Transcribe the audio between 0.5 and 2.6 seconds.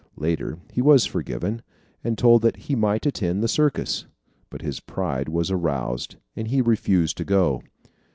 he was forgiven, and told that